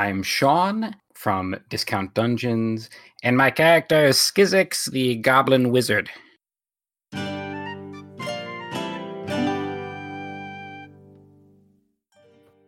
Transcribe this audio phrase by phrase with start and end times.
[0.00, 2.88] I'm Sean from Discount Dungeons,
[3.22, 6.08] and my character is Skizix, the Goblin Wizard.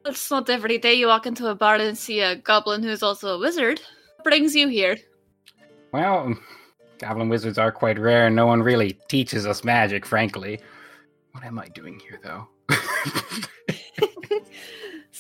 [0.04, 3.36] It's not every day you walk into a bar and see a goblin who's also
[3.36, 3.80] a wizard.
[4.16, 4.98] What brings you here?
[5.90, 6.34] Well,
[6.98, 10.60] Goblin Wizards are quite rare, and no one really teaches us magic, frankly.
[11.30, 12.46] What am I doing here, though?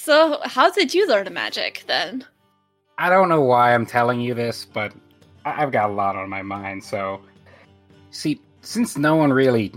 [0.04, 2.26] So, how did you learn magic then?
[2.98, 4.92] I don't know why I'm telling you this, but
[5.44, 6.82] I've got a lot on my mind.
[6.82, 7.20] So,
[8.10, 9.72] see, since no one really,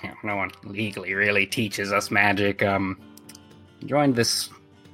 [0.00, 3.00] you know, no one legally really teaches us magic, um,
[3.84, 4.48] joined this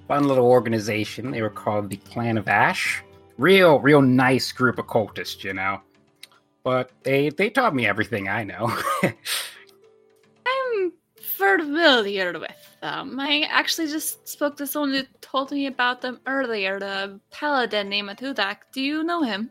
[0.09, 1.31] fun little organization.
[1.31, 3.03] They were called the Clan of Ash.
[3.37, 5.83] Real, real nice group of cultists, you know.
[6.65, 8.75] But they they taught me everything I know.
[10.47, 13.19] I'm familiar with them.
[13.19, 18.09] I actually just spoke to someone who told me about them earlier, the paladin named
[18.11, 18.57] Atudak.
[18.73, 19.51] Do you know him?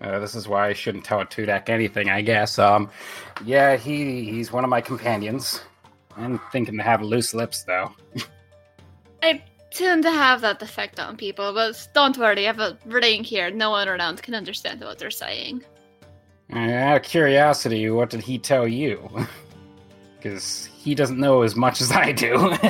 [0.00, 2.58] Uh, this is why I shouldn't tell Tudak anything, I guess.
[2.58, 2.90] Um,
[3.44, 5.60] yeah, he he's one of my companions.
[6.16, 7.92] I'm thinking to have loose lips, though.
[9.22, 13.24] I tend to have that effect on people, but don't worry, I have a ring
[13.24, 13.50] here.
[13.50, 15.64] No one around can understand what they're saying.
[16.52, 19.08] Uh, out of curiosity, what did he tell you?
[20.18, 22.56] Because he doesn't know as much as I do.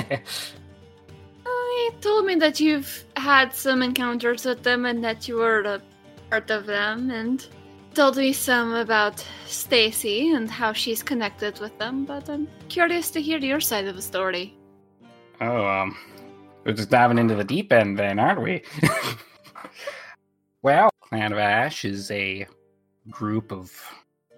[1.78, 5.80] He told me that you've had some encounters with them and that you were a
[6.28, 7.47] part of them, and
[7.94, 12.04] told me some about Stacy and how she's connected with them.
[12.04, 14.54] But I'm curious to hear your side of the story.
[15.41, 15.97] oh, um,
[16.64, 18.62] we're just diving into the deep end then, aren't we?
[20.62, 22.47] well, Clan of Ash is a
[23.09, 23.72] group of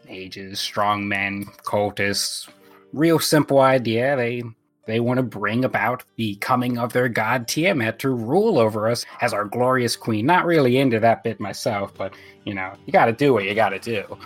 [0.08, 2.48] ages, strong men, cultists.
[2.92, 4.16] Real simple idea.
[4.16, 4.42] They
[4.86, 9.06] they want to bring about the coming of their god Tiamat to rule over us
[9.20, 10.26] as our glorious queen.
[10.26, 12.14] Not really into that bit myself, but
[12.44, 14.18] you know, you got to do what you got to do.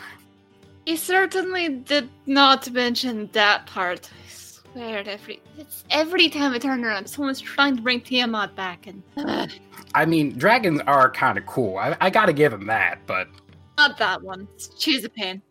[0.87, 4.11] He certainly did not mention that part.
[4.13, 8.87] I swear, every it's every time I turn around, someone's trying to bring Tiamat back,
[8.87, 9.51] and Ugh,
[9.95, 11.79] I mean, dragons are kind of cool.
[11.79, 13.29] I, I got to give them that, but
[13.77, 14.49] not that one.
[14.79, 15.43] She's a pain.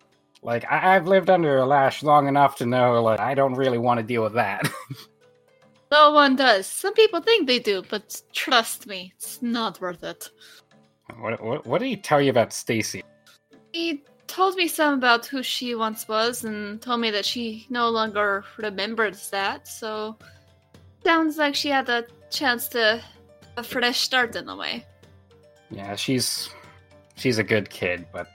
[0.44, 3.78] Like I, I've lived under a lash long enough to know like I don't really
[3.78, 4.70] want to deal with that.
[5.94, 6.66] No one does.
[6.66, 10.28] Some people think they do, but trust me, it's not worth it.
[11.20, 13.04] what, what what did he tell you about Stacy?
[13.74, 17.90] He told me some about who she once was and told me that she no
[17.90, 20.18] longer remembers that, so
[21.04, 23.00] sounds like she had a chance to
[23.58, 24.84] a fresh start in a way.
[25.70, 26.50] Yeah, she's
[27.16, 28.28] she's a good kid, but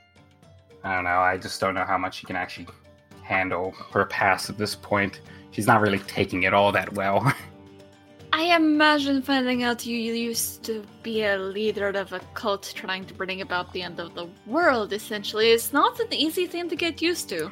[0.84, 1.19] I don't know.
[1.21, 2.69] I just don't know how much she can actually
[3.22, 5.21] handle her past at this point.
[5.50, 7.33] She's not really taking it all that well.
[8.33, 13.15] I imagine finding out you used to be a leader of a cult trying to
[13.15, 17.00] bring about the end of the world, essentially, is not an easy thing to get
[17.03, 17.50] used to.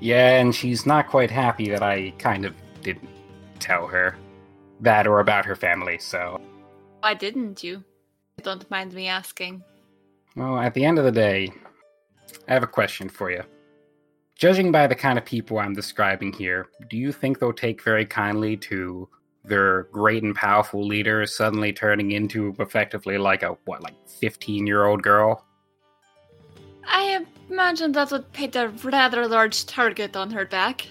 [0.00, 3.08] yeah, and she's not quite happy that I kind of didn't
[3.58, 4.16] tell her
[4.80, 5.98] that or about her family.
[5.98, 6.40] So,
[7.00, 7.82] Why didn't you?
[8.42, 9.62] Don't mind me asking.
[10.36, 11.52] well, at the end of the day,
[12.48, 13.42] I have a question for you.
[14.34, 18.06] Judging by the kind of people I'm describing here, do you think they'll take very
[18.06, 19.08] kindly to
[19.44, 24.86] their great and powerful leader suddenly turning into effectively like a what, like 15 year
[24.86, 25.44] old girl?
[26.86, 30.86] I imagine that would paint a rather large target on her back.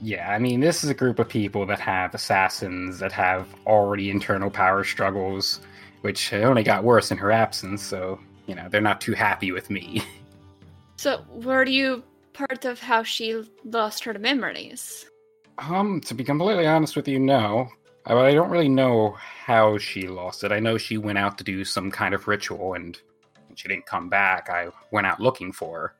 [0.00, 4.10] Yeah, I mean, this is a group of people that have assassins that have already
[4.10, 5.60] internal power struggles,
[6.00, 9.70] which only got worse in her absence, so, you know, they're not too happy with
[9.70, 10.02] me.
[10.96, 15.06] So, were you part of how she lost her memories?
[15.58, 17.68] Um, to be completely honest with you, no.
[18.06, 20.52] I, I don't really know how she lost it.
[20.52, 22.98] I know she went out to do some kind of ritual and
[23.46, 24.50] when she didn't come back.
[24.50, 25.94] I went out looking for her.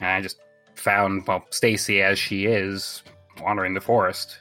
[0.00, 0.38] And I just
[0.74, 3.02] found, well, Stacy as she is,
[3.42, 4.38] wandering the forest.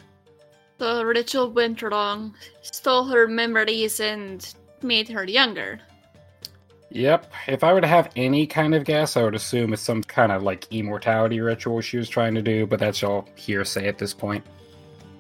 [0.78, 4.48] The ritual went wrong, stole her memories, and
[4.82, 5.82] made her younger.
[6.92, 7.32] Yep.
[7.48, 10.32] If I were to have any kind of guess, I would assume it's some kind
[10.32, 14.14] of like immortality ritual she was trying to do, but that's all hearsay at this
[14.14, 14.44] point.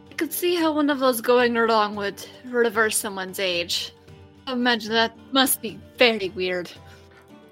[0.09, 3.93] I could see how one of those going wrong would reverse someone's age.
[4.47, 6.71] Imagine that must be very weird.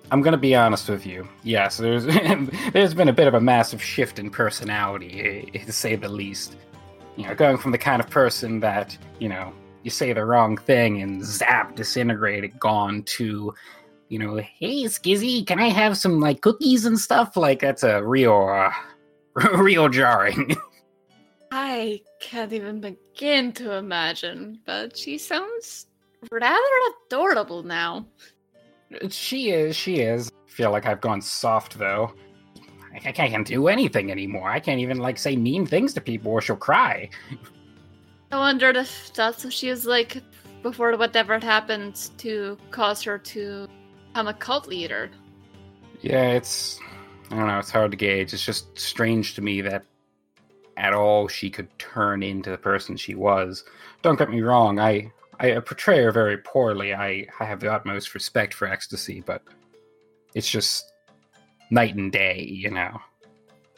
[0.09, 1.27] I'm gonna be honest with you.
[1.43, 2.05] Yes, there's
[2.73, 6.55] there's been a bit of a massive shift in personality, eh, to say the least.
[7.17, 9.53] You know, going from the kind of person that you know
[9.83, 13.53] you say the wrong thing and zap, disintegrated, gone to,
[14.09, 17.35] you know, hey Skizzy, can I have some like cookies and stuff?
[17.35, 18.71] Like that's a real, uh,
[19.57, 20.55] real jarring.
[21.51, 25.87] I can't even begin to imagine, but she sounds
[26.31, 26.57] rather
[27.07, 28.05] adorable now.
[29.09, 30.29] She is, she is.
[30.29, 32.13] I feel like I've gone soft though.
[32.93, 34.49] I, I can't do anything anymore.
[34.49, 37.09] I can't even like say mean things to people or she'll cry.
[38.31, 40.21] I wondered if that's what she was like
[40.63, 43.67] before whatever happened to cause her to
[44.17, 45.11] become a cult leader.
[46.01, 46.79] Yeah, it's
[47.29, 48.33] I don't know, it's hard to gauge.
[48.33, 49.83] It's just strange to me that
[50.75, 53.63] at all she could turn into the person she was.
[54.01, 56.95] Don't get me wrong, I I portray her very poorly.
[56.95, 59.43] I, I have the utmost respect for ecstasy, but
[60.33, 60.91] it's just
[61.69, 62.99] night and day, you know.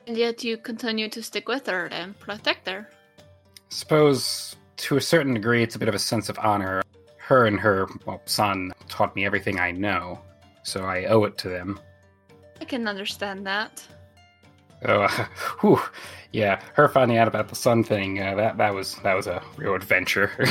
[0.08, 2.90] And yet you continue to stick with her and protect her.
[3.68, 6.82] Suppose to a certain degree it's a bit of a sense of honor.
[7.18, 10.22] Her and her well, son taught me everything I know,
[10.70, 11.80] so I owe it to them.
[12.62, 13.86] I can understand that.
[14.86, 15.10] Oh, uh,
[15.62, 15.82] whew,
[16.32, 16.62] yeah.
[16.74, 19.76] Her finding out about the son thing uh, that that was that was a real
[19.76, 20.32] adventure.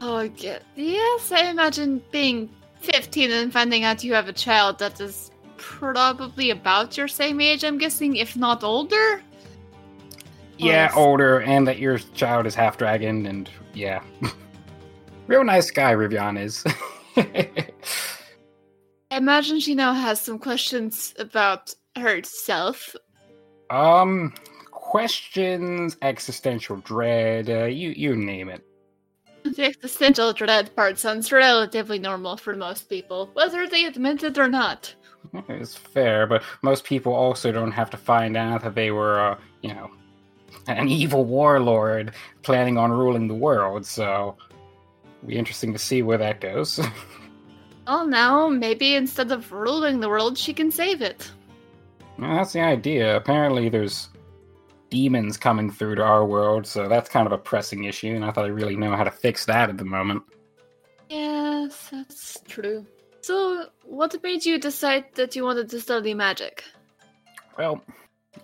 [0.00, 0.60] Oh, yeah.
[0.76, 2.48] Yes, I imagine being
[2.80, 7.64] 15 and finding out you have a child that is probably about your same age,
[7.64, 9.22] I'm guessing, if not older.
[10.56, 14.02] Yeah, older, and that your child is half dragon, and yeah.
[15.26, 16.64] Real nice guy, Rivian is.
[19.20, 22.96] Imagine she now has some questions about herself.
[23.68, 24.32] Um,
[24.70, 28.64] questions, existential dread, uh, you you name it.
[29.44, 34.48] The existential dread part sounds relatively normal for most people, whether they admit it or
[34.48, 34.94] not.
[35.50, 39.38] It's fair, but most people also don't have to find out that they were, uh,
[39.60, 39.90] you know,
[40.66, 44.34] an evil warlord planning on ruling the world, so
[45.18, 46.80] it'll be interesting to see where that goes.
[47.90, 51.28] well, now, maybe instead of ruling the world, she can save it.
[52.18, 53.16] Well, that's the idea.
[53.16, 54.10] Apparently, there's
[54.90, 58.30] demons coming through to our world, so that's kind of a pressing issue, and I
[58.30, 60.22] thought I really know how to fix that at the moment.
[61.08, 62.86] Yes, that's true.
[63.22, 66.62] So, what made you decide that you wanted to study magic?
[67.58, 67.82] Well,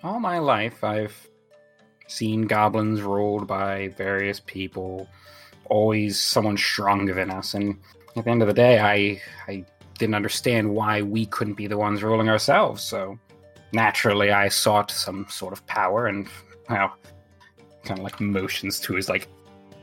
[0.02, 1.16] all my life I've
[2.08, 5.06] seen goblins ruled by various people,
[5.66, 7.76] always someone stronger than us, and
[8.16, 9.20] at the end of the day, I
[9.50, 9.64] I
[9.98, 13.18] didn't understand why we couldn't be the ones ruling ourselves, so
[13.72, 16.28] naturally I sought some sort of power and
[16.68, 16.96] well
[17.84, 19.28] kind of like motions to his like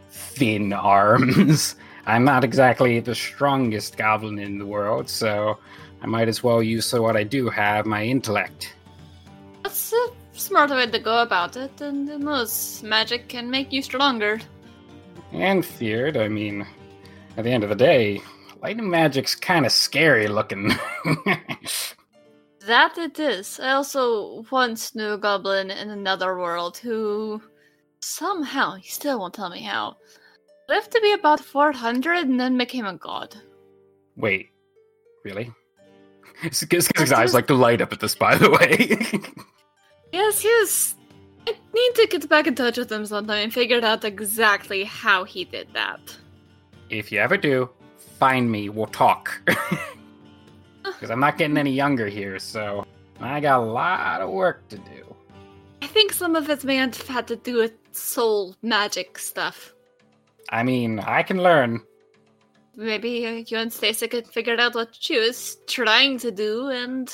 [0.10, 1.76] thin arms.
[2.06, 5.58] I'm not exactly the strongest goblin in the world, so
[6.02, 8.76] I might as well use what I do have, my intellect.
[9.64, 13.82] That's a smart way to go about it, and who knows, magic can make you
[13.82, 14.42] stronger.
[15.32, 16.68] And feared, I mean,
[17.38, 18.22] at the end of the day,
[18.62, 20.72] lightning magic's kind of scary looking.
[22.66, 23.60] That it is.
[23.60, 27.42] I also once knew a goblin in another world who
[28.00, 29.98] somehow, he still won't tell me how,
[30.70, 33.36] lived to be about 400 and then became a god.
[34.16, 34.50] Wait,
[35.26, 35.52] really?
[36.42, 38.98] His eyes like to light up at this, by the way.
[40.14, 40.96] yes, yes.
[41.46, 45.26] I need to get back in touch with him sometime and figure out exactly how
[45.26, 46.00] he did that.
[46.94, 47.72] If you ever do,
[48.20, 48.70] find me.
[48.70, 49.42] We'll talk.
[50.84, 52.86] because I'm not getting any younger here, so
[53.20, 55.16] I got a lot of work to do.
[55.82, 59.74] I think some of it may have had to do with soul magic stuff.
[60.50, 61.82] I mean, I can learn.
[62.76, 67.08] Maybe uh, you and Stacy could figure out what she was trying to do and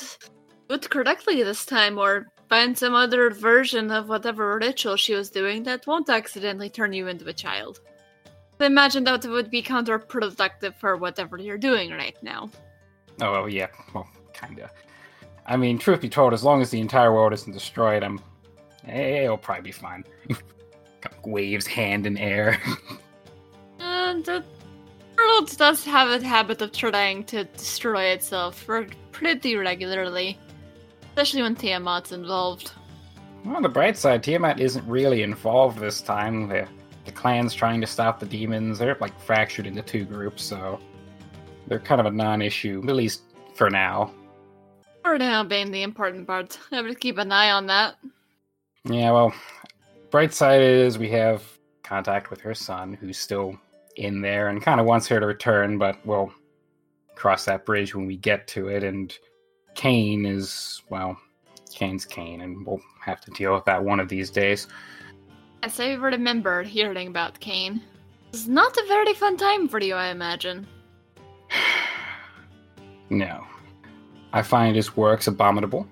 [0.68, 5.30] do it correctly this time, or find some other version of whatever ritual she was
[5.30, 7.80] doing that won't accidentally turn you into a child.
[8.60, 12.50] I imagine that would be counterproductive for whatever you're doing right now.
[13.20, 13.68] Oh, well, yeah.
[13.94, 14.70] Well, kinda.
[15.46, 18.20] I mean, truth be told, as long as the entire world isn't destroyed, I'm.
[18.86, 20.04] Eh, it'll probably be fine.
[21.24, 22.60] Waves hand in air.
[23.78, 24.44] and the
[25.16, 28.66] world does have a habit of trying to destroy itself
[29.12, 30.38] pretty regularly,
[31.08, 32.72] especially when Tiamat's involved.
[33.44, 36.48] Well, on the bright side, Tiamat isn't really involved this time.
[36.48, 36.68] The,
[37.04, 38.78] the clan's trying to stop the demons.
[38.78, 40.80] They're like fractured into two groups, so
[41.66, 43.22] they're kind of a non-issue, at least
[43.54, 44.12] for now.
[45.02, 46.58] For now, being the important part.
[46.72, 47.96] I have to keep an eye on that.
[48.84, 49.34] Yeah, well,
[50.10, 51.42] bright side is we have
[51.82, 53.58] contact with her son, who's still
[53.96, 56.32] in there and kind of wants her to return, but we'll
[57.14, 58.82] cross that bridge when we get to it.
[58.82, 59.16] And
[59.74, 61.18] Kane is, well,
[61.72, 64.68] Kane's Kane, and we'll have to deal with that one of these days.
[65.62, 67.82] Yes, I remember hearing about Kane.
[68.32, 70.66] It's not a very fun time for you, I imagine.
[73.10, 73.46] no.
[74.32, 75.86] I find his works abominable.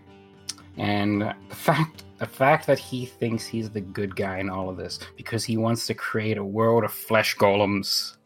[0.76, 4.76] And the fact the fact that he thinks he's the good guy in all of
[4.76, 8.16] this because he wants to create a world of flesh golems.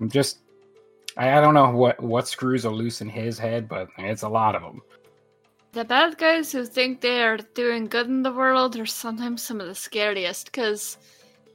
[0.00, 0.38] I'm just
[1.16, 4.28] I, I don't know what what screws are loose in his head, but it's a
[4.28, 4.80] lot of them.
[5.72, 9.58] The bad guys who think they are doing good in the world are sometimes some
[9.58, 10.98] of the scariest because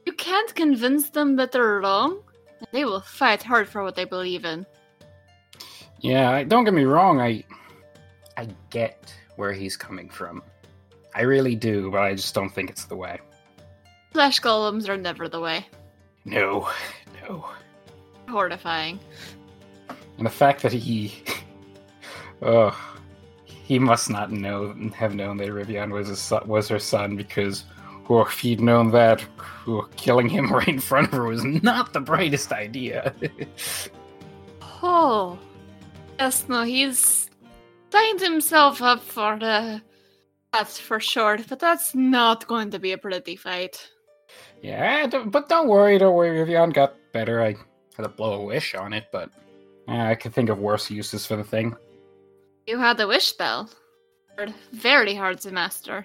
[0.04, 2.18] you can't convince them that they're wrong,
[2.58, 4.66] and they will fight hard for what they believe in.
[6.00, 7.20] Yeah, don't get me wrong.
[7.20, 7.44] I
[8.36, 10.42] I get where he's coming from.
[11.14, 13.20] I really do, but I just don't think it's the way.
[14.12, 15.64] Flesh golems are never the way.
[16.24, 16.68] No,
[17.22, 17.48] no.
[18.28, 18.98] Horrifying.
[20.16, 21.22] And the fact that he,
[22.42, 22.97] oh,
[23.68, 27.64] he must not know have known that Rivian was his son, was her son because,
[28.08, 29.22] oh, if he'd known that,
[29.66, 33.14] oh, killing him right in front of her was not the brightest idea.
[34.82, 35.38] oh,
[36.18, 37.28] yes, no, he's
[37.92, 39.82] signed himself up for the
[40.54, 43.86] that's for sure, but that's not going to be a pretty fight.
[44.62, 46.38] Yeah, but don't worry, don't worry.
[46.38, 47.42] Rivian got better.
[47.42, 47.54] I
[47.94, 49.30] had to blow a wish on it, but
[49.86, 51.76] I could think of worse uses for the thing.
[52.68, 53.70] You had the wish spell.
[54.72, 56.04] Very hard to master.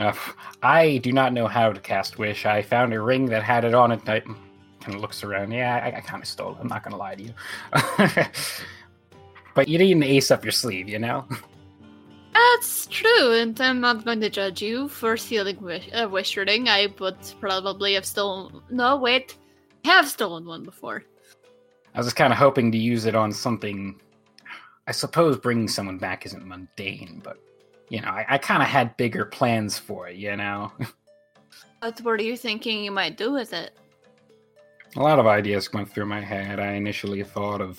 [0.00, 0.12] Uh,
[0.60, 2.44] I do not know how to cast wish.
[2.44, 4.00] I found a ring that had it on it.
[4.08, 5.52] I kind of looks around.
[5.52, 6.58] Yeah, I, I kind of stole it.
[6.60, 7.34] I'm not going to lie to you.
[9.54, 11.24] but you need an ace up your sleeve, you know?
[12.34, 16.68] That's true, and I'm not going to judge you for stealing wish, uh, wish ring.
[16.68, 18.60] I would probably have stolen.
[18.70, 19.36] No, wait,
[19.84, 21.04] have stolen one before.
[21.94, 24.00] I was just kind of hoping to use it on something.
[24.86, 27.38] I suppose bringing someone back isn't mundane, but
[27.88, 30.16] you know, I, I kind of had bigger plans for it.
[30.16, 30.72] You know.
[31.82, 33.76] Uh, what were you thinking you might do with it?
[34.94, 36.60] A lot of ideas went through my head.
[36.60, 37.76] I initially thought of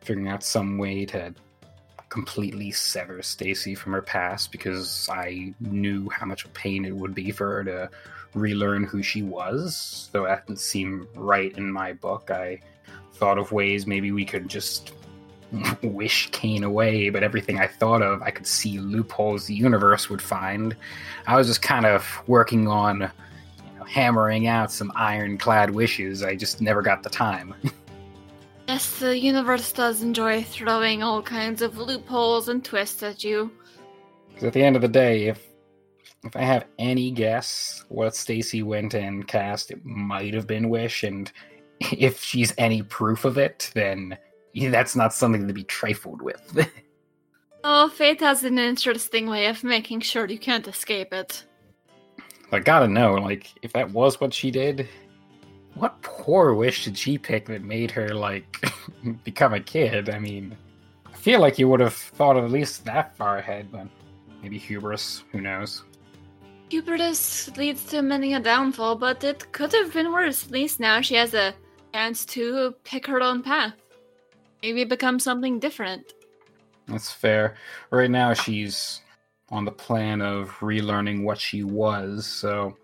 [0.00, 1.34] figuring out some way to
[2.08, 7.32] completely sever Stacy from her past because I knew how much pain it would be
[7.32, 7.90] for her to
[8.34, 10.08] relearn who she was.
[10.12, 12.60] Though that didn't seem right in my book, I
[13.14, 14.92] thought of ways maybe we could just
[15.82, 20.22] wish Kane away, but everything I thought of, I could see loopholes the universe would
[20.22, 20.76] find.
[21.26, 26.22] I was just kind of working on you know, hammering out some ironclad wishes.
[26.22, 27.54] I just never got the time.
[28.68, 33.50] Yes, the universe does enjoy throwing all kinds of loopholes and twists at you.
[34.28, 35.46] Because at the end of the day, if
[36.24, 41.04] if I have any guess what Stacy went and cast, it might have been Wish,
[41.04, 41.30] and
[41.80, 44.18] if she's any proof of it, then
[44.64, 46.68] that's not something to be trifled with.
[47.64, 51.44] oh, fate has an interesting way of making sure you can't escape it.
[52.52, 54.88] I gotta know, like, if that was what she did,
[55.74, 58.64] what poor wish did she pick that made her like
[59.24, 60.08] become a kid?
[60.08, 60.56] I mean,
[61.04, 63.86] I feel like you would have thought at least that far ahead, but
[64.42, 65.24] maybe hubris.
[65.32, 65.82] Who knows?
[66.70, 70.44] Hubris leads to many a downfall, but it could have been worse.
[70.44, 71.54] At least now she has a
[71.92, 73.74] chance to pick her own path.
[74.66, 76.12] Maybe become something different.
[76.88, 77.54] That's fair.
[77.90, 79.00] Right now, she's
[79.50, 82.76] on the plan of relearning what she was, so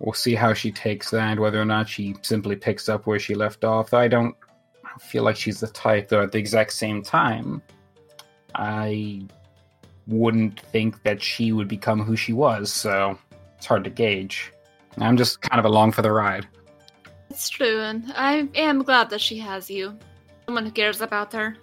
[0.00, 3.36] we'll see how she takes that, whether or not she simply picks up where she
[3.36, 3.94] left off.
[3.94, 4.34] I don't
[4.98, 7.62] feel like she's the type, though, at the exact same time,
[8.56, 9.22] I
[10.08, 13.16] wouldn't think that she would become who she was, so
[13.56, 14.52] it's hard to gauge.
[14.98, 16.48] I'm just kind of along for the ride.
[17.30, 19.96] It's true, and I am glad that she has you.
[20.50, 21.56] Someone who cares about her.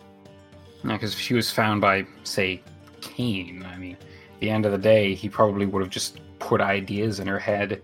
[0.85, 2.63] Yeah, because if she was found by, say,
[3.01, 3.97] Kane, I mean,
[4.33, 7.39] at the end of the day, he probably would have just put ideas in her
[7.39, 7.81] head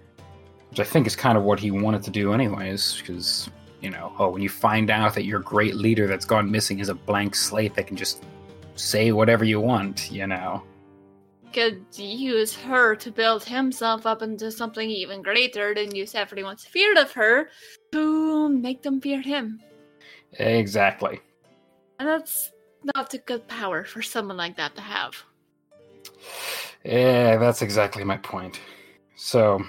[0.73, 2.97] which I think is kind of what he wanted to do, anyways.
[2.97, 3.47] Because
[3.81, 6.89] you know, oh, when you find out that your great leader that's gone missing is
[6.89, 8.23] a blank slate that can just
[8.75, 10.63] say whatever you want, you know.
[11.53, 16.99] Could use her to build himself up into something even greater than use everyone's fear
[16.99, 17.49] of her
[17.91, 19.61] to make them fear him.
[20.39, 21.19] Exactly.
[21.99, 22.51] And that's
[22.95, 25.15] not a good power for someone like that to have.
[26.83, 28.59] Yeah, that's exactly my point.
[29.15, 29.63] So,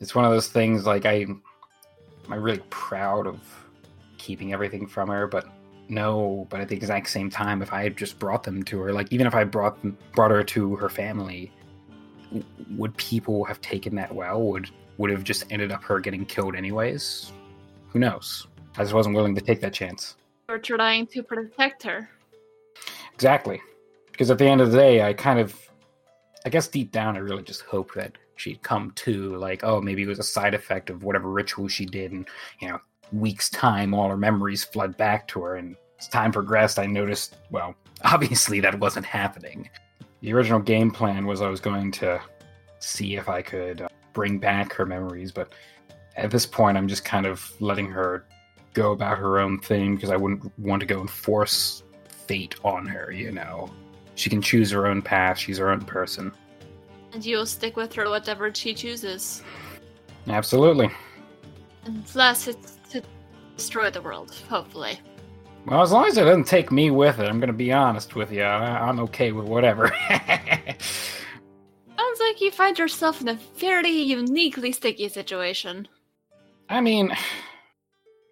[0.00, 1.26] it's one of those things like I
[2.30, 3.40] I'm really proud of
[4.18, 5.46] keeping everything from her, but
[5.88, 8.92] no, but at the exact same time, if I had just brought them to her,
[8.92, 11.52] like even if I brought them, brought her to her family,
[12.70, 14.42] would people have taken that well?
[14.42, 17.32] Would would have just ended up her getting killed anyways?
[17.88, 18.46] Who knows?
[18.76, 20.16] I just wasn't willing to take that chance.
[20.48, 22.08] You're trying to protect her.
[23.14, 23.60] Exactly.
[24.10, 25.56] Because at the end of the day, I kind of,
[26.44, 30.02] I guess deep down, I really just hoped that she'd come to, like, oh, maybe
[30.02, 32.28] it was a side effect of whatever ritual she did, and,
[32.60, 32.80] you know,
[33.12, 35.56] weeks' time, all her memories flood back to her.
[35.56, 39.70] And as time progressed, I noticed, well, obviously that wasn't happening.
[40.20, 42.20] The original game plan was I was going to
[42.80, 45.52] see if I could uh, bring back her memories, but
[46.16, 48.24] at this point, I'm just kind of letting her
[48.74, 51.82] go about her own thing because I wouldn't want to go and force
[52.26, 53.70] fate on her, you know.
[54.16, 56.32] She can choose her own path, she's her own person.
[57.12, 59.42] And you'll stick with her whatever she chooses.
[60.28, 60.90] Absolutely.
[61.84, 63.02] Unless it's to
[63.56, 64.98] destroy the world, hopefully.
[65.66, 68.14] Well, as long as it doesn't take me with it, I'm going to be honest
[68.14, 68.42] with you.
[68.42, 69.94] I- I'm okay with whatever.
[71.96, 75.88] Sounds like you find yourself in a fairly uniquely sticky situation.
[76.68, 77.14] I mean,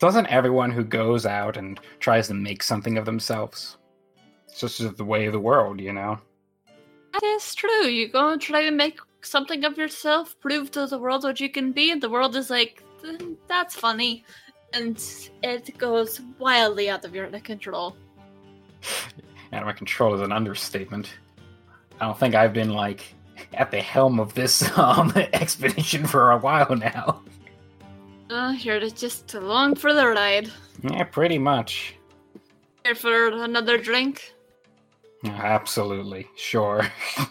[0.03, 3.77] doesn't everyone who goes out and tries to make something of themselves?
[4.49, 6.19] It's just the way of the world, you know?
[7.13, 7.87] That is true.
[7.87, 11.49] You go and try to make something of yourself, prove to the world what you
[11.49, 14.25] can be, and the world is like, "Mm, that's funny.
[14.73, 15.01] And
[15.45, 17.97] it goes wildly out of your control.
[19.53, 21.15] Out of my control is an understatement.
[22.01, 23.15] I don't think I've been, like,
[23.53, 27.23] at the helm of this um, expedition for a while now.
[28.33, 30.51] Uh, you're just along for the ride.
[30.83, 31.95] Yeah, pretty much.
[32.83, 34.35] Here for another drink?
[35.25, 36.27] Absolutely.
[36.37, 36.87] Sure.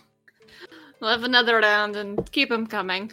[0.99, 3.11] We'll have another round and keep 'em coming.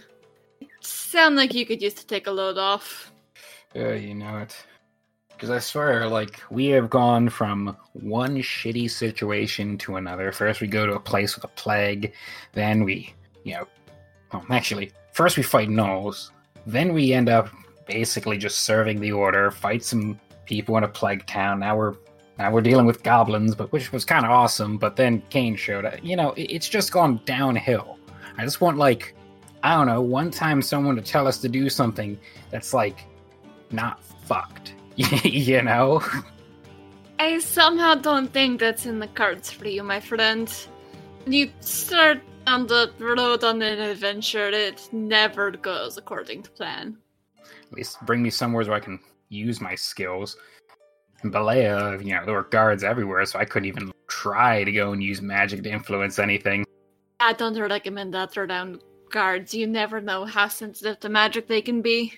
[0.81, 3.11] Sound like you could use to take a load off.
[3.75, 4.55] Yeah, you know it.
[5.31, 10.33] Because I swear, like, we have gone from one shitty situation to another.
[10.33, 12.13] First, we go to a place with a plague.
[12.53, 13.15] Then we,
[13.45, 13.67] you know,
[14.35, 16.31] well, actually, first we fight gnolls.
[16.67, 17.49] Then we end up
[17.89, 21.59] basically just serving the order, fight some people in a plague town.
[21.61, 21.95] Now we're
[22.39, 24.79] now we're dealing with goblins, but which was kind of awesome.
[24.79, 25.95] But then Kane showed up.
[26.05, 27.99] You know, it- it's just gone downhill.
[28.37, 29.15] I just want like,
[29.65, 32.17] I don't know, one time someone to tell us to do something
[32.51, 33.05] that's like
[33.73, 34.75] not fucked.
[34.97, 36.01] you know?
[37.19, 40.53] I somehow don't think that's in the cards for you, my friend.
[41.27, 46.97] You start on the road on an adventure, it never goes according to plan.
[47.71, 50.37] At least bring me somewhere where I can use my skills.
[51.23, 54.93] In Balea, you know, there were guards everywhere, so I couldn't even try to go
[54.93, 56.65] and use magic to influence anything.
[57.21, 59.53] I don't recommend that throw down guards.
[59.53, 62.15] You never know how sensitive to magic they can be.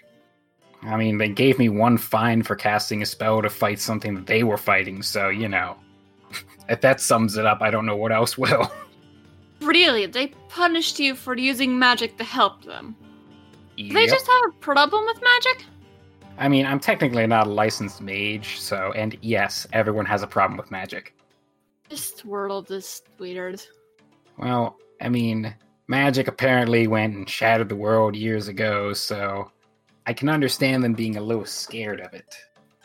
[0.83, 4.27] I mean, they gave me one fine for casting a spell to fight something that
[4.27, 5.77] they were fighting, so, you know.
[6.69, 8.71] if that sums it up, I don't know what else will.
[9.61, 12.97] Really, they punished you for using magic to help them.
[13.76, 15.64] Do they just have a problem with magic?
[16.38, 20.56] I mean, I'm technically not a licensed mage, so, and yes, everyone has a problem
[20.56, 21.14] with magic.
[21.88, 23.62] This world is weird.
[24.38, 25.54] Well, I mean,
[25.88, 29.50] magic apparently went and shattered the world years ago, so
[30.06, 32.35] I can understand them being a little scared of it.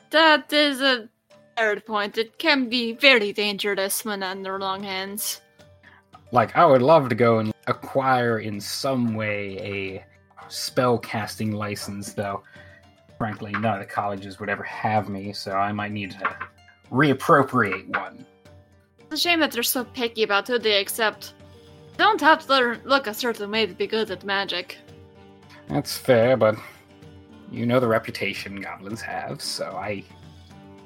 [0.09, 1.07] That is a
[1.55, 2.17] third point.
[2.17, 5.41] It can be very dangerous when in the wrong hands.
[6.31, 10.05] Like, I would love to go and acquire in some way a
[10.47, 12.43] spell casting license, though.
[13.17, 16.37] Frankly, none of the colleges would ever have me, so I might need to
[16.91, 18.25] reappropriate one.
[18.99, 21.33] It's a shame that they're so picky about who they accept.
[21.91, 24.77] You don't have to learn, look a certain way to be good at magic.
[25.67, 26.55] That's fair, but
[27.51, 30.03] you know the reputation goblins have, so I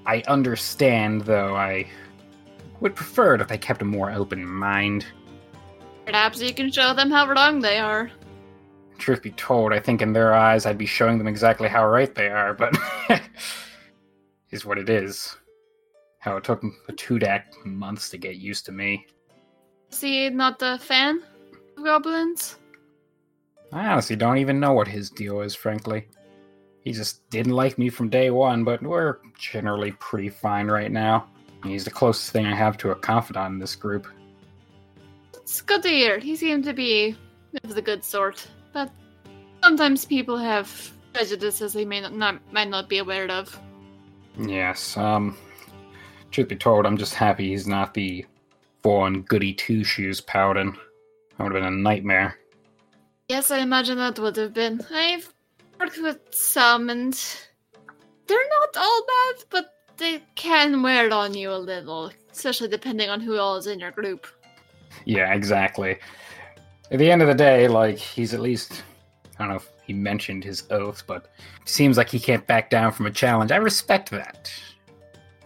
[0.06, 1.88] I understand though I
[2.80, 5.06] would prefer it if they kept a more open mind.
[6.06, 8.10] Perhaps you can show them how wrong they are.
[9.00, 12.14] Truth be told, I think in their eyes I'd be showing them exactly how right
[12.14, 12.78] they are, but
[14.52, 15.36] is what it is.
[16.20, 19.08] How it took a Tudak months to get used to me.
[19.90, 21.24] See, not a fan
[21.78, 22.58] of goblins?
[23.72, 26.08] I honestly don't even know what his deal is, frankly.
[26.82, 31.28] He just didn't like me from day one, but we're generally pretty fine right now.
[31.64, 34.08] He's the closest thing I have to a confidant in this group.
[35.36, 36.20] It's good to hear.
[36.20, 37.16] He seemed to be
[37.64, 38.48] of the good sort.
[38.74, 38.92] But
[39.64, 43.60] sometimes people have prejudices they may not, not might not be aware of.
[44.38, 45.38] Yes, um,
[46.32, 48.26] truth be told, I'm just happy he's not the
[48.84, 50.78] full-on goody two-shoes paladin.
[51.38, 52.38] That would have been a nightmare.
[53.28, 54.82] Yes, I imagine that would have been.
[54.92, 55.34] I've
[55.80, 57.14] worked with some, and
[58.28, 63.20] they're not all bad, but they can wear on you a little, especially depending on
[63.20, 64.28] who all is in your group.
[65.06, 66.00] Yeah, exactly.
[66.92, 68.84] At the end of the day, like, he's at least,
[69.38, 71.32] I don't know if he mentioned his oath, but
[71.66, 73.52] seems like he can't back down from a challenge.
[73.52, 74.52] I respect that.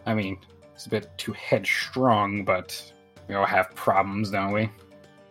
[0.06, 0.38] I mean,
[0.74, 2.94] it's a bit too headstrong, but
[3.28, 4.70] we all have problems, don't we?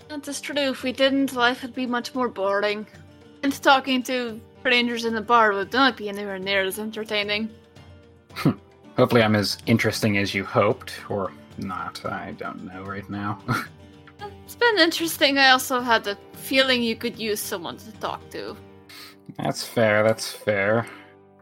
[0.09, 0.57] That is true.
[0.57, 2.87] If we didn't, life would be much more boring.
[3.43, 7.49] And talking to strangers in the bar would not be anywhere near as entertaining.
[8.35, 8.53] Hmm.
[8.97, 12.05] Hopefully, I'm as interesting as you hoped, or not.
[12.05, 13.39] I don't know right now.
[14.53, 15.39] it's been interesting.
[15.39, 18.55] I also had the feeling you could use someone to talk to.
[19.39, 20.87] That's fair, that's fair.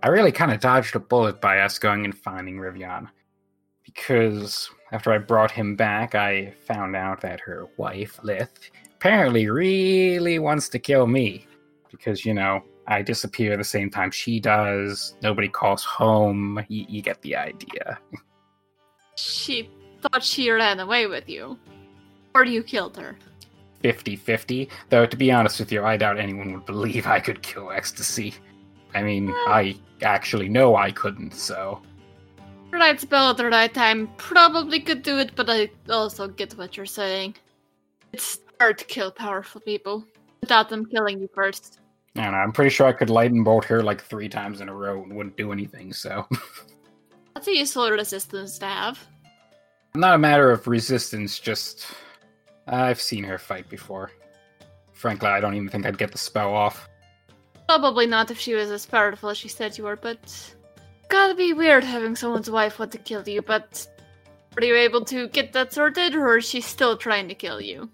[0.04, 3.08] I really kind of dodged a bullet by us going and finding Rivian.
[3.82, 10.38] Because after I brought him back, I found out that her wife, Lith, apparently really
[10.38, 11.46] wants to kill me.
[11.90, 15.16] Because, you know, I disappear the same time she does.
[15.20, 16.64] Nobody calls home.
[16.70, 17.98] Y- you get the idea.
[19.16, 19.68] She
[20.00, 21.58] thought she ran away with you.
[22.34, 23.16] Or do you killed her.
[23.82, 24.68] 50 50.
[24.90, 28.34] Though, to be honest with you, I doubt anyone would believe I could kill Ecstasy.
[28.94, 31.80] I mean, I actually know I couldn't, so.
[32.70, 36.76] Right spell at the right time probably could do it, but I also get what
[36.76, 37.34] you're saying.
[38.12, 40.04] It's hard to kill powerful people
[40.40, 41.80] without them killing you first.
[42.16, 45.02] And I'm pretty sure I could lightning bolt her like three times in a row
[45.02, 46.26] and wouldn't do anything, so.
[47.34, 48.98] That's a useful resistance to have.
[49.94, 51.86] Not a matter of resistance, just.
[52.66, 54.10] I've seen her fight before.
[54.92, 56.88] Frankly, I don't even think I'd get the spell off.
[57.68, 60.54] Probably not if she was as powerful as she said you were, but.
[61.08, 63.86] Gotta be weird having someone's wife want to kill you, but.
[64.56, 67.88] Were you able to get that sorted, or is she still trying to kill you?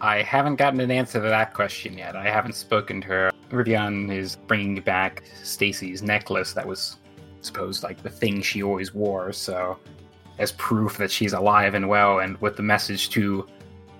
[0.00, 2.16] I haven't gotten an answer to that question yet.
[2.16, 3.30] I haven't spoken to her.
[3.50, 6.96] Rivian is bringing back Stacy's necklace that was
[7.40, 9.78] supposed like the thing she always wore, so
[10.38, 13.46] as proof that she's alive and well, and with the message to,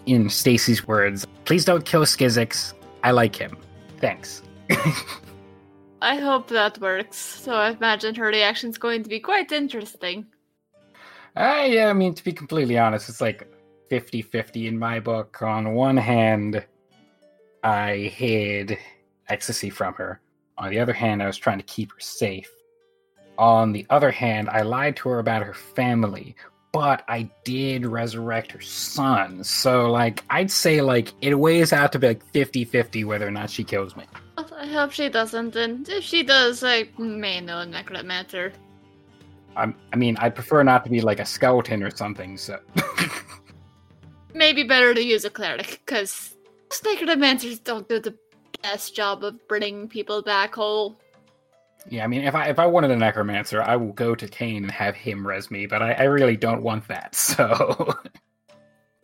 [0.06, 2.74] in Stacy's words, please don't kill Skizix.
[3.02, 3.56] I like him.
[3.98, 4.42] Thanks.
[6.02, 7.16] I hope that works.
[7.16, 10.26] So I imagine her reaction's going to be quite interesting.
[11.36, 13.48] Uh, yeah, I mean, to be completely honest, it's like
[13.88, 15.42] 50 50 in my book.
[15.42, 16.64] On one hand,
[17.62, 18.78] I hid
[19.28, 20.20] ecstasy from her.
[20.58, 22.50] On the other hand, I was trying to keep her safe.
[23.38, 26.36] On the other hand, I lied to her about her family,
[26.74, 29.44] but I did resurrect her son.
[29.44, 33.30] So, like, I'd say, like, it weighs out to be like 50 50 whether or
[33.30, 34.04] not she kills me.
[34.36, 38.52] I hope she doesn't, and if she does, I may know a necromancer.
[39.56, 42.58] I'm, I mean, I'd prefer not to be like a skeleton or something, so.
[44.34, 46.34] Maybe better to use a cleric, because
[46.84, 48.16] necromancers don't do the
[48.62, 50.98] best job of bringing people back whole.
[51.90, 54.62] Yeah, I mean, if I if I wanted a necromancer, I will go to Kane
[54.64, 57.14] and have him res me, but I, I really don't want that.
[57.34, 57.94] So,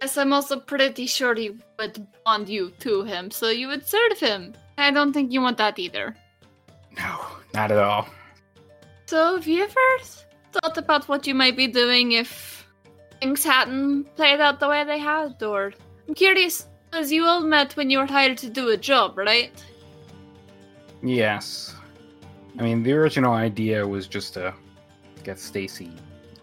[0.00, 4.18] Yes, I'm also pretty sure he would bond you to him, so you would serve
[4.18, 4.54] him.
[4.78, 6.16] I don't think you want that either.
[6.96, 7.20] no,
[7.52, 8.08] not at all.
[9.06, 10.04] So, have you ever
[10.52, 12.66] thought about what you might be doing if
[13.20, 15.42] things hadn't played out the way they had?
[15.42, 15.72] Or
[16.08, 19.52] I'm curious, because you all met when you were hired to do a job, right?
[21.02, 21.74] Yes,
[22.58, 24.54] I mean, the original idea was just to
[25.24, 25.92] get Stacy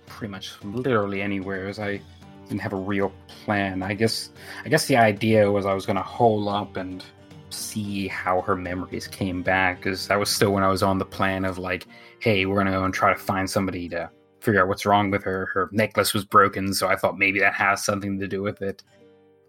[0.06, 1.68] pretty much literally anywhere.
[1.68, 2.02] As I
[2.48, 3.84] didn't have a real plan.
[3.84, 4.30] I guess
[4.66, 7.04] I guess the idea was I was going to hole up and
[7.50, 11.06] see how her memories came back because that was still when I was on the
[11.06, 11.88] plan of like,
[12.20, 14.10] hey, we're going to go and try to find somebody to
[14.42, 15.48] figure out what's wrong with her.
[15.54, 18.84] Her necklace was broken, so I thought maybe that has something to do with it.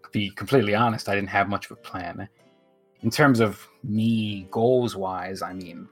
[0.03, 2.27] To be completely honest, I didn't have much of a plan.
[3.01, 5.87] In terms of me goals wise, I mean,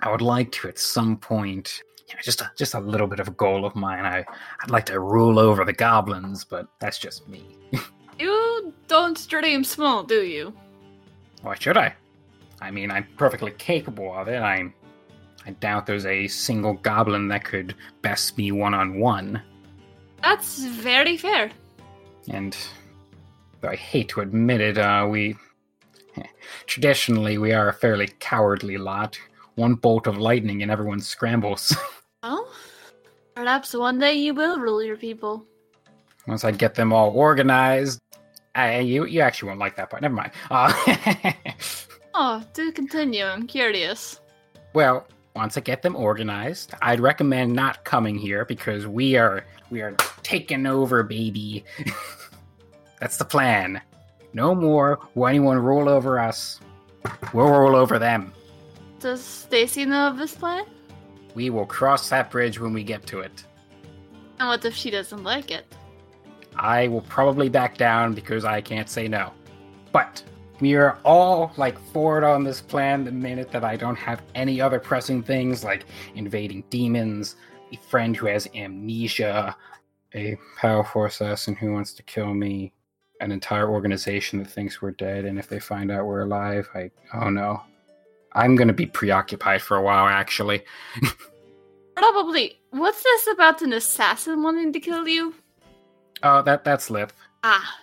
[0.00, 3.20] I would like to at some point, you know, just a, just a little bit
[3.20, 4.04] of a goal of mine.
[4.04, 4.24] I
[4.62, 7.44] I'd like to rule over the goblins, but that's just me.
[8.16, 10.54] You don't dream small, do you?
[11.42, 11.94] Why should I?
[12.60, 14.40] I mean, I'm perfectly capable of it.
[14.40, 14.72] I
[15.46, 19.42] I doubt there's a single goblin that could best me one on one.
[20.22, 21.50] That's very fair.
[22.30, 22.56] And
[23.60, 25.36] though I hate to admit it, uh, we
[26.66, 29.18] traditionally we are a fairly cowardly lot.
[29.56, 31.74] One bolt of lightning and everyone scrambles.
[32.22, 32.48] Well,
[33.34, 35.44] perhaps one day you will rule your people.
[36.26, 38.00] Once I get them all organized,
[38.54, 40.00] I, you you actually won't like that part.
[40.00, 40.32] Never mind.
[40.50, 40.72] Uh,
[42.14, 43.24] Oh, do continue.
[43.26, 44.20] I'm curious.
[44.72, 49.82] well, once I get them organized, I'd recommend not coming here because we are we
[49.82, 51.64] are taking over, baby.
[53.00, 53.82] That's the plan.
[54.32, 56.58] No more will anyone rule over us.
[57.34, 58.32] We'll rule over them.
[59.04, 60.64] Does Stacy know of this plan?
[61.34, 63.44] We will cross that bridge when we get to it.
[64.40, 65.66] And what if she doesn't like it?
[66.56, 69.34] I will probably back down because I can't say no.
[69.92, 70.22] But
[70.58, 74.58] We are all like forward on this plan the minute that I don't have any
[74.58, 77.36] other pressing things like invading demons,
[77.74, 79.54] a friend who has amnesia,
[80.14, 82.72] a powerful assassin who wants to kill me,
[83.20, 86.90] an entire organization that thinks we're dead, and if they find out we're alive, I
[87.12, 87.64] oh no.
[88.34, 90.62] I'm gonna be preoccupied for a while actually.
[91.96, 92.60] Probably.
[92.70, 95.34] What's this about an assassin wanting to kill you?
[96.22, 97.12] Oh, that that's Lip.
[97.42, 97.78] Ah,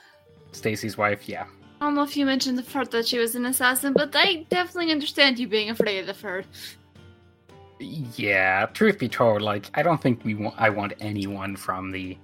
[0.52, 1.46] Stacy's wife, yeah.
[1.80, 4.46] I don't know if you mentioned the part that she was an assassin, but I
[4.50, 6.44] definitely understand you being afraid of her.
[7.80, 12.18] Yeah, truth be told, like I don't think we want I want anyone from the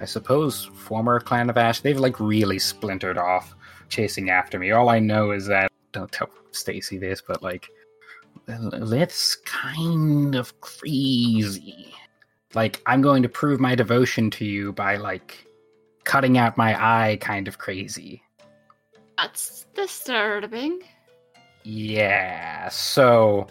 [0.00, 1.80] I suppose former clan of Ash.
[1.80, 3.54] They've like really splintered off
[3.88, 4.70] chasing after me.
[4.70, 7.68] All I know is that don't tell Stacy this, but like
[8.46, 11.94] that's kind of crazy.
[12.54, 15.46] Like I'm going to prove my devotion to you by like
[16.04, 18.22] cutting out my eye kind of crazy.
[19.16, 20.82] That's disturbing.
[21.64, 23.48] Yeah, so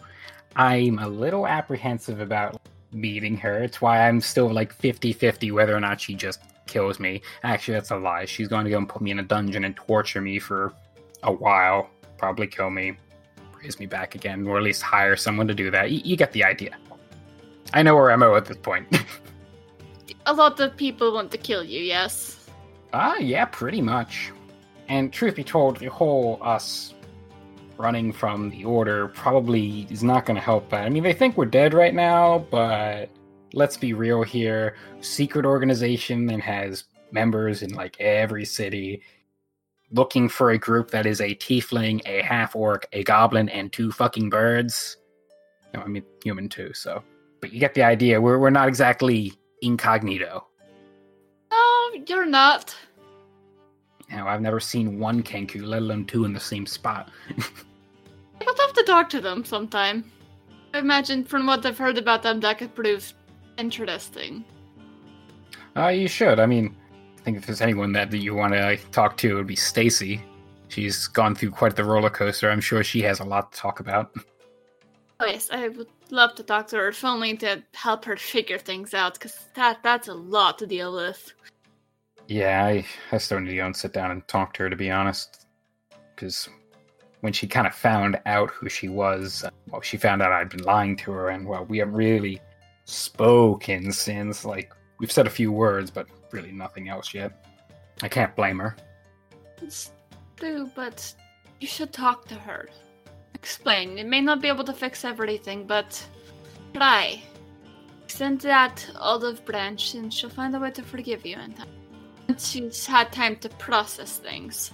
[0.56, 2.60] I'm a little apprehensive about
[2.92, 3.62] meeting her.
[3.62, 7.22] It's why I'm still like 50 50 whether or not she just kills me.
[7.44, 8.26] Actually, that's a lie.
[8.26, 10.74] She's going to go and put me in a dungeon and torture me for
[11.24, 12.98] a while, probably kill me,
[13.62, 15.84] raise me back again, or at least hire someone to do that.
[15.90, 16.76] Y- you get the idea.
[17.74, 18.88] I know where I'm at this point.
[20.26, 22.50] A lot of people want to kill you, yes.
[22.94, 24.32] Ah, yeah, pretty much.
[24.90, 26.94] And truth be told, the whole us
[27.78, 30.86] running from the order probably is not going to help that.
[30.86, 33.10] I mean, they think we're dead right now, but
[33.54, 34.76] let's be real here.
[35.02, 39.02] Secret organization and has members in like every city
[39.92, 43.92] looking for a group that is a tiefling, a half orc, a goblin, and two
[43.92, 44.98] fucking birds.
[45.74, 47.04] No, I mean human too, so
[47.42, 48.20] but you get the idea.
[48.20, 50.48] We're we're not exactly incognito.
[51.52, 52.76] No, you're not.
[54.10, 57.10] Now, I've never seen one Kenku, let alone two in the same spot.
[57.38, 60.10] Would have to talk to them sometime.
[60.74, 63.14] I imagine from what I've heard about them, that could prove
[63.58, 64.46] interesting.
[65.76, 66.40] Uh, you should.
[66.40, 66.76] I mean,
[67.28, 70.22] think if there's anyone that, that you want to talk to, it would be Stacy.
[70.70, 72.50] She's gone through quite the roller coaster.
[72.50, 74.16] I'm sure she has a lot to talk about.
[75.20, 78.58] Oh yes, I would love to talk to her, if only to help her figure
[78.58, 81.34] things out, because that that's a lot to deal with.
[82.30, 84.78] Yeah, I, I still need to go and sit down and talk to her, to
[84.78, 85.48] be honest.
[86.16, 86.48] Because
[87.20, 90.48] when she kind of found out who she was, uh, well, she found out I'd
[90.48, 92.40] been lying to her, and well, we haven't really
[92.86, 94.46] spoken since.
[94.46, 97.46] Like, we've said a few words, but really nothing else yet.
[98.02, 98.76] I can't blame her.
[99.62, 99.92] It's
[100.36, 101.14] true, but
[101.60, 102.70] you should talk to her.
[103.34, 103.98] Explain.
[103.98, 106.04] It may not be able to fix everything, but
[106.74, 107.22] try.
[108.08, 111.68] Send that olive branch, and she'll find a way to forgive you in time.
[112.28, 114.72] Once she's had time to process things.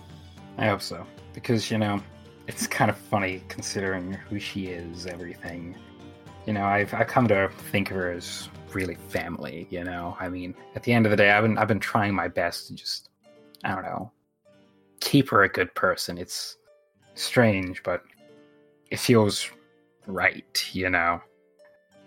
[0.57, 1.05] I hope so.
[1.33, 2.01] Because, you know,
[2.47, 5.75] it's kind of funny considering who she is, everything.
[6.45, 10.17] You know, I've, I've come to think of her as really family, you know?
[10.19, 12.67] I mean, at the end of the day, I've been, I've been trying my best
[12.67, 13.09] to just,
[13.63, 14.11] I don't know,
[14.99, 16.17] keep her a good person.
[16.17, 16.57] It's
[17.15, 18.03] strange, but
[18.89, 19.49] it feels
[20.07, 21.21] right, you know?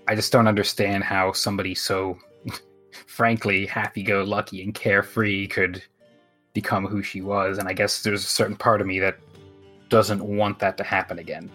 [0.09, 2.19] I just don't understand how somebody so,
[3.07, 5.83] frankly, happy go lucky and carefree could
[6.53, 7.59] become who she was.
[7.59, 9.19] And I guess there's a certain part of me that
[9.89, 11.51] doesn't want that to happen again.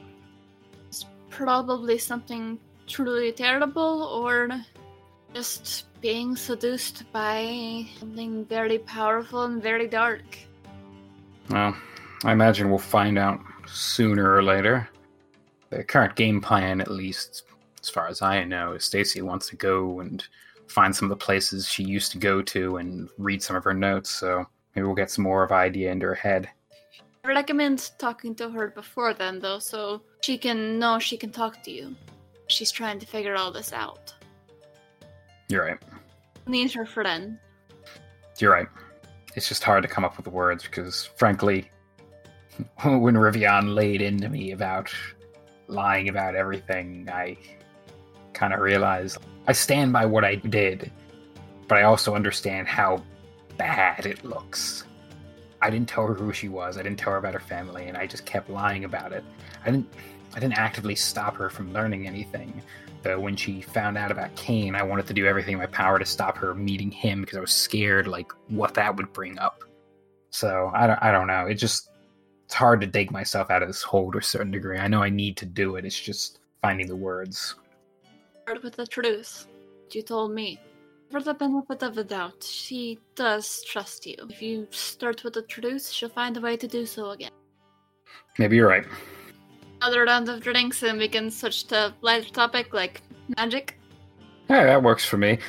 [0.88, 4.50] It's probably something truly terrible, or
[5.34, 10.24] just being seduced by something very powerful and very dark.
[11.50, 11.76] Well,
[12.24, 14.90] I imagine we'll find out sooner or later.
[15.70, 17.44] The current game plan, at least
[17.82, 20.24] as far as I know, is Stacy wants to go and
[20.68, 23.74] find some of the places she used to go to and read some of her
[23.74, 26.50] notes, so maybe we'll get some more of an idea into her head.
[27.24, 31.62] I recommend talking to her before then, though, so she can know she can talk
[31.64, 31.96] to you.
[32.48, 34.14] She's trying to figure all this out.
[35.52, 35.78] You're right.
[36.48, 37.38] Needs her friend.
[38.40, 38.70] You're right.
[39.36, 41.70] It's just hard to come up with the words because, frankly,
[42.84, 44.94] when Rivian laid into me about
[45.68, 47.38] lying about everything, I
[48.32, 50.90] kind of realized I stand by what I did,
[51.68, 53.04] but I also understand how
[53.58, 54.86] bad it looks.
[55.62, 56.78] I didn't tell her who she was.
[56.78, 59.24] I didn't tell her about her family, and I just kept lying about it.
[59.64, 59.92] I didn't.
[60.34, 62.62] I didn't actively stop her from learning anything.
[63.04, 65.98] But when she found out about Kane, I wanted to do everything in my power
[65.98, 69.64] to stop her meeting him because I was scared, like what that would bring up.
[70.30, 71.00] So I don't.
[71.02, 71.46] I don't know.
[71.46, 71.90] It just
[72.46, 74.78] it's hard to dig myself out of this hole to a certain degree.
[74.78, 75.86] I know I need to do it.
[75.86, 77.56] It's just finding the words.
[78.44, 79.48] Start with the truth.
[79.92, 80.60] You told me.
[81.10, 84.16] For the benefit of the doubt, she does trust you.
[84.30, 87.32] If you start with the truth, she'll find a way to do so again.
[88.40, 88.86] Maybe you're right.
[89.82, 93.02] Other round of drinks, and we can switch to lighter topic like
[93.38, 93.78] magic.
[94.50, 95.40] Yeah, that works for me.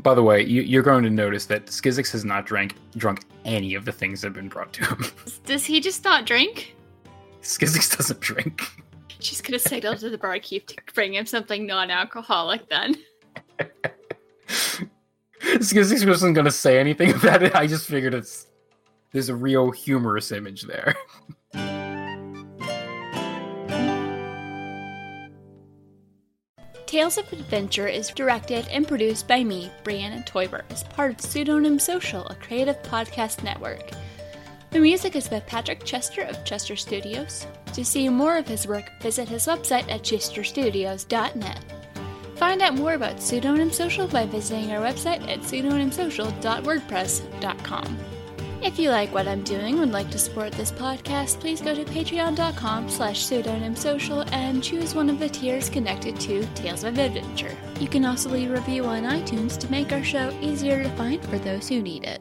[0.00, 3.74] By the way, you, you're going to notice that Skizix has not drank drunk any
[3.74, 5.04] of the things that have been brought to him.
[5.46, 6.76] Does he just not drink?
[7.42, 8.70] Skizix doesn't drink.
[9.20, 12.68] She's gonna signal to the barkeep to bring him something non-alcoholic.
[12.68, 12.96] Then
[15.40, 17.54] Skizix wasn't going to say anything about it.
[17.54, 18.46] I just figured it's
[19.12, 20.94] there's a real humorous image there.
[26.88, 31.78] Tales of Adventure is directed and produced by me, Brianna Toiber, as part of Pseudonym
[31.78, 33.90] Social, a creative podcast network.
[34.70, 37.46] The music is by Patrick Chester of Chester Studios.
[37.74, 41.62] To see more of his work, visit his website at chesterstudios.net.
[42.36, 47.98] Find out more about Pseudonym Social by visiting our website at pseudonymsocial.wordpress.com.
[48.60, 51.74] If you like what I'm doing and would like to support this podcast, please go
[51.74, 57.56] to patreon.com slash pseudonymsocial and choose one of the tiers connected to Tales of Adventure.
[57.78, 61.24] You can also leave a review on iTunes to make our show easier to find
[61.26, 62.20] for those who need it.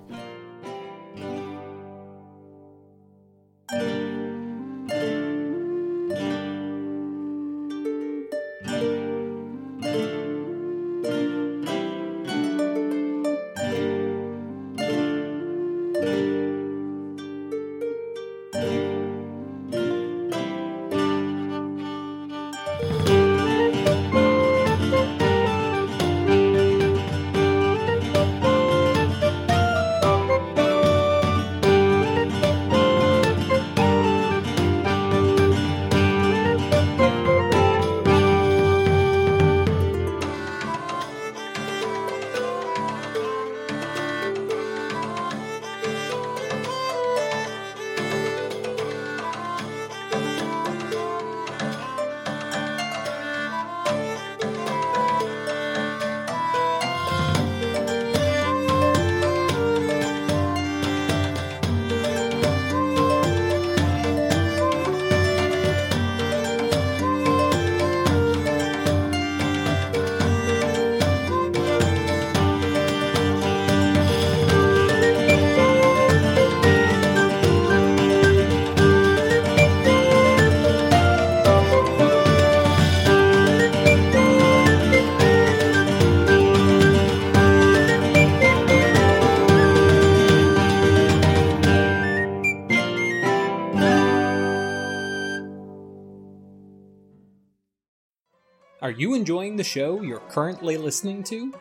[98.80, 101.52] Are you enjoying the show you're currently listening to?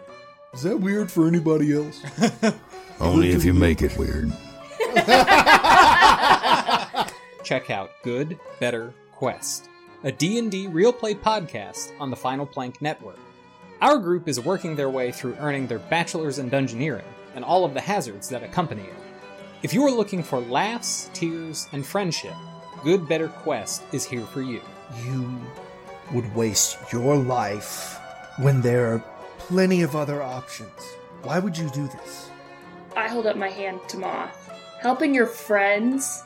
[0.53, 2.03] Is that weird for anybody else?
[3.01, 4.31] Only if you make it weird.
[7.43, 9.71] Check out Good, Better, Quest,
[10.05, 13.19] a D&D real play podcast on the Final Plank Network.
[13.81, 17.73] Our group is working their way through earning their bachelor's in dungeoneering and all of
[17.73, 18.95] the hazards that accompany it.
[19.63, 22.35] If you are looking for laughs, tears, and friendship,
[22.85, 24.61] Good, Better, Quest is here for you.
[25.03, 25.41] You
[26.12, 27.99] would waste your life
[28.38, 29.05] when there are
[29.38, 30.71] plenty of other options.
[31.23, 32.31] Why would you do this?
[32.97, 34.51] I hold up my hand to Moth.
[34.81, 36.23] Helping your friends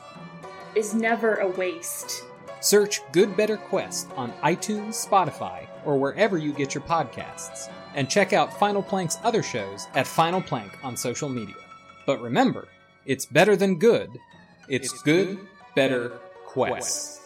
[0.75, 2.23] is never a waste.
[2.59, 7.71] Search Good Better Quest on iTunes, Spotify, or wherever you get your podcasts.
[7.95, 11.55] And check out Final Plank's other shows at Final Plank on social media.
[12.05, 12.67] But remember,
[13.05, 14.09] it's better than good.
[14.69, 15.39] It's, good,
[15.75, 17.20] better, quest.